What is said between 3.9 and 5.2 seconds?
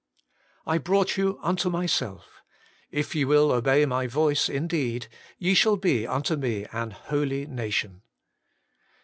voice in deed,